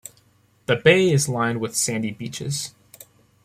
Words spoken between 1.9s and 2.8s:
beaches.